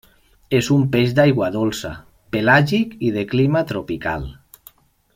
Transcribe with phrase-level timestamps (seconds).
[0.59, 1.91] És un peix d'aigua dolça,
[2.37, 4.27] pelàgic i de clima tropical.